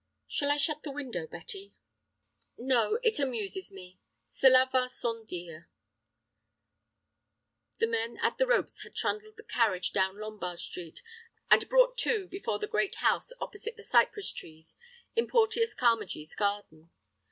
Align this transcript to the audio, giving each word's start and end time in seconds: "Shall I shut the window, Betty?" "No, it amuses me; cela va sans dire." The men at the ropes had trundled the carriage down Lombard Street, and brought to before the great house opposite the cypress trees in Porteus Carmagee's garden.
"Shall 0.27 0.49
I 0.49 0.57
shut 0.57 0.81
the 0.81 0.89
window, 0.91 1.27
Betty?" 1.27 1.75
"No, 2.57 2.97
it 3.03 3.19
amuses 3.19 3.71
me; 3.71 3.99
cela 4.27 4.67
va 4.71 4.89
sans 4.89 5.29
dire." 5.29 5.69
The 7.77 7.85
men 7.85 8.17
at 8.17 8.39
the 8.39 8.47
ropes 8.47 8.81
had 8.81 8.95
trundled 8.95 9.37
the 9.37 9.43
carriage 9.43 9.93
down 9.93 10.17
Lombard 10.17 10.59
Street, 10.59 11.03
and 11.51 11.69
brought 11.69 11.99
to 11.99 12.27
before 12.27 12.57
the 12.57 12.65
great 12.65 12.95
house 12.95 13.29
opposite 13.39 13.75
the 13.77 13.83
cypress 13.83 14.31
trees 14.31 14.75
in 15.15 15.27
Porteus 15.27 15.75
Carmagee's 15.75 16.33
garden. 16.33 16.89